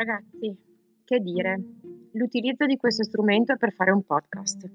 [0.00, 0.56] Ragazzi,
[1.04, 1.60] che dire,
[2.12, 4.66] l'utilizzo di questo strumento è per fare un podcast.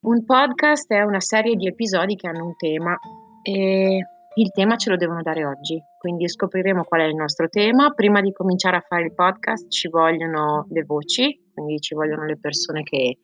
[0.00, 2.98] Un podcast è una serie di episodi che hanno un tema
[3.42, 3.98] e
[4.34, 7.94] il tema ce lo devono dare oggi, quindi scopriremo qual è il nostro tema.
[7.94, 12.36] Prima di cominciare a fare il podcast ci vogliono le voci, quindi ci vogliono le
[12.36, 13.20] persone che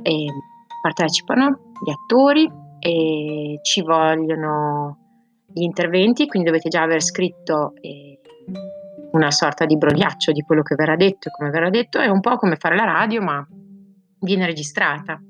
[0.00, 0.26] eh,
[0.80, 4.96] partecipano, gli attori e ci vogliono
[5.52, 8.13] gli interventi, quindi dovete già aver scritto eh,
[9.14, 12.20] una sorta di brogliaccio di quello che verrà detto e come verrà detto, è un
[12.20, 13.46] po' come fare la radio, ma
[14.20, 15.20] viene registrata.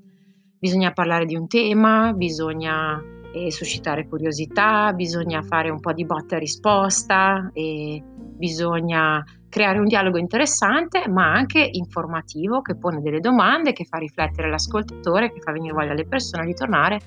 [0.58, 3.00] Bisogna parlare di un tema, bisogna
[3.34, 9.86] eh, suscitare curiosità, bisogna fare un po' di botta e risposta, e bisogna creare un
[9.86, 15.52] dialogo interessante, ma anche informativo, che pone delle domande, che fa riflettere l'ascoltatore, che fa
[15.52, 17.00] venire voglia alle persone di tornare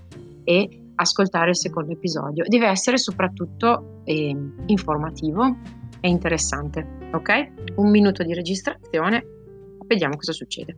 [0.43, 2.43] e ascoltare il secondo episodio.
[2.47, 4.35] Deve essere soprattutto eh,
[4.67, 5.57] informativo
[5.99, 7.73] e interessante, ok?
[7.75, 9.23] Un minuto di registrazione,
[9.85, 10.77] vediamo cosa succede.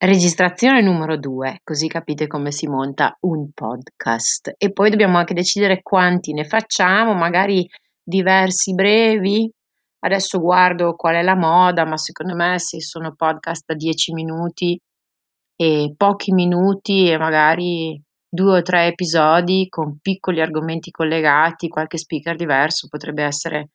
[0.00, 4.54] Registrazione numero 2, così capite come si monta un podcast.
[4.56, 7.68] E poi dobbiamo anche decidere quanti ne facciamo, magari
[8.00, 9.50] diversi brevi.
[10.00, 14.80] Adesso guardo qual è la moda, ma secondo me se sono podcast da 10 minuti
[15.60, 22.36] e pochi minuti e magari due o tre episodi con piccoli argomenti collegati, qualche speaker
[22.36, 23.70] diverso potrebbe essere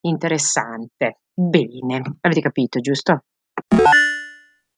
[0.00, 1.20] interessante.
[1.32, 3.22] Bene, avete capito, giusto?